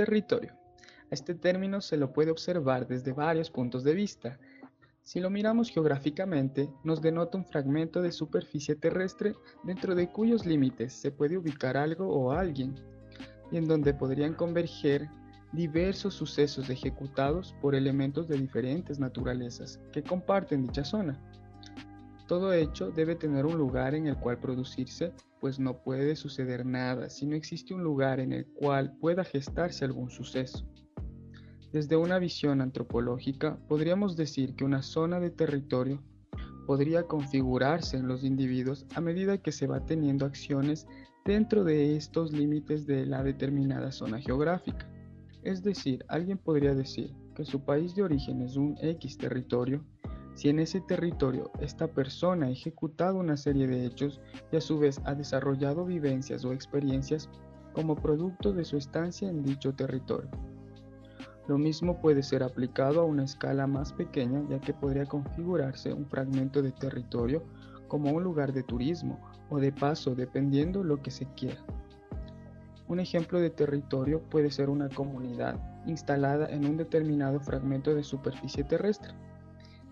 Territorio. 0.00 0.54
A 1.10 1.14
este 1.14 1.34
término 1.34 1.82
se 1.82 1.98
lo 1.98 2.10
puede 2.10 2.30
observar 2.30 2.86
desde 2.86 3.12
varios 3.12 3.50
puntos 3.50 3.84
de 3.84 3.92
vista. 3.92 4.38
Si 5.02 5.20
lo 5.20 5.28
miramos 5.28 5.68
geográficamente, 5.68 6.70
nos 6.84 7.02
denota 7.02 7.36
un 7.36 7.44
fragmento 7.44 8.00
de 8.00 8.10
superficie 8.10 8.76
terrestre 8.76 9.34
dentro 9.62 9.94
de 9.94 10.08
cuyos 10.08 10.46
límites 10.46 10.94
se 10.94 11.10
puede 11.10 11.36
ubicar 11.36 11.76
algo 11.76 12.08
o 12.08 12.32
alguien, 12.32 12.76
y 13.52 13.58
en 13.58 13.68
donde 13.68 13.92
podrían 13.92 14.32
converger 14.32 15.06
diversos 15.52 16.14
sucesos 16.14 16.70
ejecutados 16.70 17.54
por 17.60 17.74
elementos 17.74 18.26
de 18.26 18.38
diferentes 18.38 18.98
naturalezas 18.98 19.78
que 19.92 20.02
comparten 20.02 20.62
dicha 20.62 20.82
zona. 20.82 21.20
Todo 22.30 22.52
hecho 22.52 22.92
debe 22.92 23.16
tener 23.16 23.44
un 23.44 23.58
lugar 23.58 23.96
en 23.96 24.06
el 24.06 24.16
cual 24.16 24.38
producirse, 24.38 25.12
pues 25.40 25.58
no 25.58 25.82
puede 25.82 26.14
suceder 26.14 26.64
nada 26.64 27.10
si 27.10 27.26
no 27.26 27.34
existe 27.34 27.74
un 27.74 27.82
lugar 27.82 28.20
en 28.20 28.32
el 28.32 28.46
cual 28.46 28.96
pueda 29.00 29.24
gestarse 29.24 29.84
algún 29.84 30.10
suceso. 30.10 30.64
Desde 31.72 31.96
una 31.96 32.20
visión 32.20 32.60
antropológica, 32.60 33.58
podríamos 33.66 34.14
decir 34.14 34.54
que 34.54 34.62
una 34.62 34.80
zona 34.80 35.18
de 35.18 35.30
territorio 35.30 36.04
podría 36.68 37.02
configurarse 37.02 37.96
en 37.96 38.06
los 38.06 38.22
individuos 38.22 38.86
a 38.94 39.00
medida 39.00 39.38
que 39.38 39.50
se 39.50 39.66
va 39.66 39.84
teniendo 39.84 40.24
acciones 40.24 40.86
dentro 41.24 41.64
de 41.64 41.96
estos 41.96 42.30
límites 42.30 42.86
de 42.86 43.06
la 43.06 43.24
determinada 43.24 43.90
zona 43.90 44.20
geográfica. 44.20 44.88
Es 45.42 45.64
decir, 45.64 46.04
alguien 46.06 46.38
podría 46.38 46.76
decir 46.76 47.12
que 47.34 47.44
su 47.44 47.64
país 47.64 47.96
de 47.96 48.04
origen 48.04 48.40
es 48.42 48.54
un 48.54 48.76
X 48.80 49.18
territorio 49.18 49.84
si 50.40 50.48
en 50.48 50.58
ese 50.58 50.80
territorio 50.80 51.50
esta 51.60 51.86
persona 51.86 52.46
ha 52.46 52.50
ejecutado 52.50 53.18
una 53.18 53.36
serie 53.36 53.66
de 53.66 53.84
hechos 53.84 54.22
y 54.50 54.56
a 54.56 54.62
su 54.62 54.78
vez 54.78 54.98
ha 55.04 55.14
desarrollado 55.14 55.84
vivencias 55.84 56.46
o 56.46 56.54
experiencias 56.54 57.28
como 57.74 57.94
producto 57.94 58.54
de 58.54 58.64
su 58.64 58.78
estancia 58.78 59.28
en 59.28 59.42
dicho 59.42 59.74
territorio. 59.74 60.30
Lo 61.46 61.58
mismo 61.58 62.00
puede 62.00 62.22
ser 62.22 62.42
aplicado 62.42 63.02
a 63.02 63.04
una 63.04 63.24
escala 63.24 63.66
más 63.66 63.92
pequeña 63.92 64.42
ya 64.48 64.58
que 64.58 64.72
podría 64.72 65.04
configurarse 65.04 65.92
un 65.92 66.06
fragmento 66.06 66.62
de 66.62 66.72
territorio 66.72 67.44
como 67.86 68.10
un 68.10 68.24
lugar 68.24 68.54
de 68.54 68.62
turismo 68.62 69.20
o 69.50 69.58
de 69.58 69.72
paso 69.72 70.14
dependiendo 70.14 70.82
lo 70.82 71.02
que 71.02 71.10
se 71.10 71.26
quiera. 71.34 71.62
Un 72.88 72.98
ejemplo 72.98 73.40
de 73.40 73.50
territorio 73.50 74.22
puede 74.30 74.50
ser 74.50 74.70
una 74.70 74.88
comunidad 74.88 75.60
instalada 75.86 76.48
en 76.48 76.64
un 76.64 76.78
determinado 76.78 77.40
fragmento 77.40 77.94
de 77.94 78.04
superficie 78.04 78.64
terrestre 78.64 79.12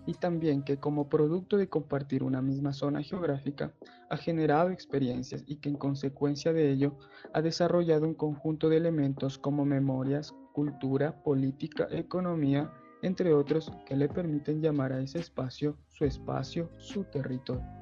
y 0.09 0.15
también 0.15 0.63
que 0.63 0.79
como 0.79 1.07
producto 1.07 1.55
de 1.55 1.69
compartir 1.69 2.23
una 2.23 2.41
misma 2.41 2.73
zona 2.73 3.03
geográfica 3.03 3.75
ha 4.09 4.17
generado 4.17 4.71
experiencias 4.71 5.43
y 5.45 5.57
que 5.57 5.69
en 5.69 5.75
consecuencia 5.75 6.51
de 6.51 6.71
ello 6.71 6.97
ha 7.31 7.43
desarrollado 7.43 8.07
un 8.07 8.15
conjunto 8.15 8.69
de 8.69 8.77
elementos 8.77 9.37
como 9.37 9.65
memorias, 9.65 10.33
cultura, 10.51 11.21
política, 11.21 11.87
economía, 11.91 12.73
entre 13.03 13.35
otros 13.35 13.71
que 13.85 13.95
le 13.95 14.09
permiten 14.09 14.63
llamar 14.63 14.93
a 14.93 14.99
ese 14.99 15.19
espacio 15.19 15.77
su 15.89 16.05
espacio, 16.05 16.71
su 16.79 17.03
territorio. 17.03 17.78